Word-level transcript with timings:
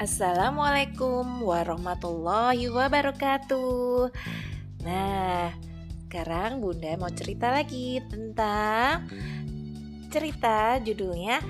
Assalamualaikum 0.00 1.44
warahmatullahi 1.44 2.72
wabarakatuh. 2.72 4.08
Nah, 4.80 5.52
sekarang 6.08 6.64
Bunda 6.64 6.96
mau 6.96 7.12
cerita 7.12 7.52
lagi 7.52 8.00
tentang 8.08 9.04
cerita 10.08 10.80
judulnya 10.80 11.44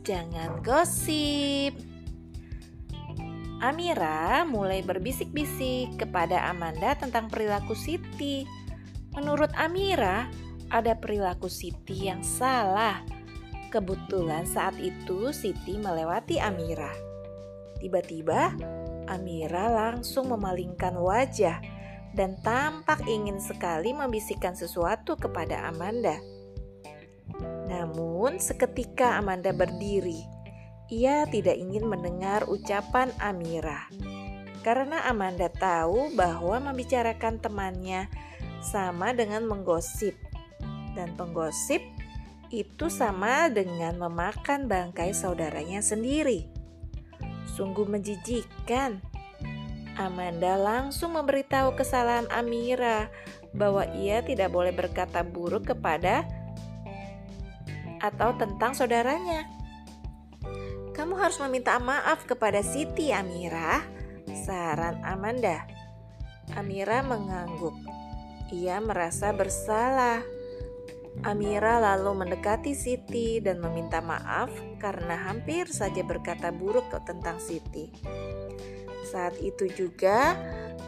Jangan 0.00 0.64
Gosip. 0.64 1.76
Amira 3.60 4.48
mulai 4.48 4.80
berbisik-bisik 4.80 6.00
kepada 6.00 6.48
Amanda 6.48 6.96
tentang 6.96 7.28
perilaku 7.28 7.76
Siti. 7.76 8.48
Menurut 9.12 9.52
Amira, 9.60 10.24
ada 10.72 10.96
perilaku 10.96 11.52
Siti 11.52 12.08
yang 12.08 12.24
salah. 12.24 13.04
Kebetulan 13.68 14.48
saat 14.48 14.80
itu 14.80 15.36
Siti 15.36 15.76
melewati 15.76 16.40
Amira. 16.40 17.15
Tiba-tiba, 17.78 18.56
Amira 19.06 19.70
langsung 19.70 20.32
memalingkan 20.32 20.98
wajah 20.98 21.62
dan 22.16 22.34
tampak 22.40 23.04
ingin 23.06 23.38
sekali 23.38 23.92
membisikkan 23.92 24.56
sesuatu 24.56 25.14
kepada 25.14 25.68
Amanda. 25.68 26.16
Namun, 27.68 28.40
seketika 28.40 29.20
Amanda 29.20 29.52
berdiri, 29.52 30.24
ia 30.88 31.28
tidak 31.28 31.58
ingin 31.58 31.86
mendengar 31.86 32.46
ucapan 32.48 33.12
Amira 33.20 33.90
karena 34.66 35.06
Amanda 35.06 35.46
tahu 35.46 36.10
bahwa 36.18 36.58
membicarakan 36.58 37.38
temannya 37.38 38.10
sama 38.58 39.14
dengan 39.14 39.46
menggosip, 39.46 40.18
dan 40.98 41.14
penggosip 41.14 41.78
itu 42.50 42.90
sama 42.90 43.46
dengan 43.46 43.94
memakan 43.94 44.66
bangkai 44.66 45.14
saudaranya 45.14 45.78
sendiri. 45.78 46.50
Sungguh 47.56 47.88
menjijikan. 47.88 49.00
Amanda 49.96 50.60
langsung 50.60 51.16
memberitahu 51.16 51.72
kesalahan 51.72 52.28
Amira 52.28 53.08
bahwa 53.56 53.88
ia 53.96 54.20
tidak 54.20 54.52
boleh 54.52 54.76
berkata 54.76 55.24
buruk 55.24 55.72
kepada 55.72 56.28
atau 58.04 58.36
tentang 58.36 58.76
saudaranya. 58.76 59.48
Kamu 60.92 61.16
harus 61.16 61.40
meminta 61.40 61.80
maaf 61.80 62.28
kepada 62.28 62.60
Siti 62.60 63.08
Amira, 63.08 63.80
saran 64.44 65.00
Amanda. 65.00 65.64
Amira 66.52 67.00
mengangguk. 67.00 67.76
Ia 68.52 68.84
merasa 68.84 69.32
bersalah 69.32 70.20
Amira 71.24 71.80
lalu 71.80 72.26
mendekati 72.26 72.76
Siti 72.76 73.40
dan 73.40 73.62
meminta 73.62 74.04
maaf 74.04 74.52
karena 74.76 75.16
hampir 75.30 75.70
saja 75.72 76.04
berkata 76.04 76.52
buruk 76.52 76.92
tentang 77.08 77.40
Siti. 77.40 77.88
Saat 79.06 79.38
itu 79.40 79.70
juga 79.70 80.36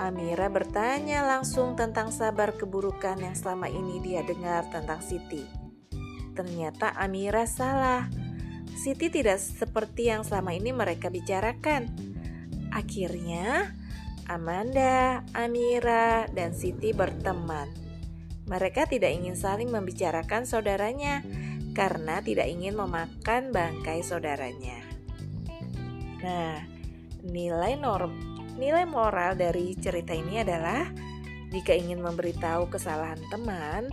Amira 0.00 0.48
bertanya 0.48 1.22
langsung 1.26 1.76
tentang 1.76 2.08
sabar 2.14 2.56
keburukan 2.56 3.20
yang 3.20 3.36
selama 3.36 3.68
ini 3.68 4.00
dia 4.00 4.24
dengar 4.24 4.64
tentang 4.72 5.04
Siti. 5.04 5.44
Ternyata 6.34 6.96
Amira 6.96 7.44
salah. 7.44 8.08
Siti 8.74 9.06
tidak 9.06 9.38
seperti 9.38 10.10
yang 10.10 10.26
selama 10.26 10.50
ini 10.50 10.74
mereka 10.74 11.06
bicarakan. 11.12 11.94
Akhirnya, 12.74 13.70
Amanda, 14.26 15.22
Amira, 15.30 16.26
dan 16.34 16.50
Siti 16.58 16.90
berteman. 16.90 17.83
Mereka 18.44 18.88
tidak 18.88 19.12
ingin 19.12 19.36
saling 19.36 19.72
membicarakan 19.72 20.44
saudaranya 20.44 21.24
karena 21.72 22.20
tidak 22.20 22.46
ingin 22.46 22.76
memakan 22.76 23.50
bangkai 23.50 24.04
saudaranya. 24.04 24.84
Nah, 26.20 26.60
nilai 27.24 27.74
norm 27.80 28.12
nilai 28.54 28.86
moral 28.86 29.34
dari 29.34 29.74
cerita 29.74 30.14
ini 30.14 30.38
adalah 30.38 30.86
jika 31.50 31.74
ingin 31.74 32.02
memberitahu 32.02 32.70
kesalahan 32.70 33.18
teman, 33.30 33.90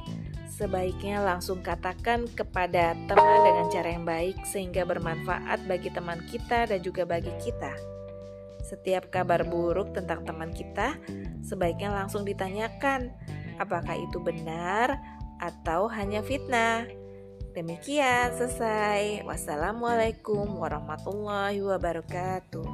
sebaiknya 0.49 1.21
langsung 1.21 1.61
katakan 1.65 2.29
kepada 2.29 2.93
teman 3.09 3.39
dengan 3.45 3.65
cara 3.69 3.89
yang 3.89 4.05
baik 4.05 4.37
sehingga 4.45 4.85
bermanfaat 4.85 5.65
bagi 5.65 5.89
teman 5.89 6.21
kita 6.29 6.69
dan 6.69 6.79
juga 6.81 7.05
bagi 7.05 7.33
kita. 7.41 7.73
Setiap 8.61 9.09
kabar 9.09 9.41
buruk 9.45 9.93
tentang 9.93 10.21
teman 10.21 10.53
kita, 10.53 10.97
sebaiknya 11.41 11.89
langsung 11.93 12.21
ditanyakan 12.25 13.09
apakah 13.61 13.93
itu 13.93 14.17
benar 14.17 14.97
atau 15.37 15.85
hanya 15.93 16.25
fitnah. 16.25 16.89
Demikian 17.53 18.33
selesai. 18.33 19.21
Wassalamualaikum 19.27 20.57
warahmatullahi 20.57 21.61
wabarakatuh. 21.61 22.65